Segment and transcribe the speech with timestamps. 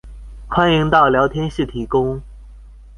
[0.49, 2.23] 歡迎到聊天室提供